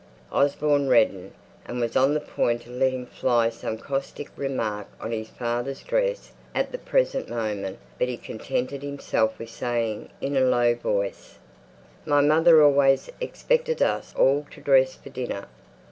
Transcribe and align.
Osborne 0.31 0.87
reddened, 0.89 1.31
and 1.67 1.79
was 1.79 1.95
on 1.95 2.15
the 2.15 2.19
point 2.19 2.65
of 2.65 2.71
letting 2.71 3.05
fly 3.05 3.49
some 3.51 3.77
caustic 3.77 4.29
remark 4.35 4.87
on 4.99 5.11
his 5.11 5.29
father's 5.29 5.83
dress 5.83 6.31
at 6.55 6.71
the 6.71 6.79
present 6.79 7.29
moment; 7.29 7.77
but 7.99 8.07
he 8.07 8.17
contented 8.17 8.81
himself 8.81 9.37
with 9.37 9.51
saying, 9.51 10.09
in 10.19 10.35
a 10.35 10.41
low 10.41 10.73
voice, 10.73 11.37
"My 12.03 12.19
mother 12.21 12.63
always 12.63 13.11
expected 13.21 13.83
us 13.83 14.11
all 14.17 14.47
to 14.49 14.59
dress 14.59 14.95
for 14.95 15.09
dinner. 15.11 15.45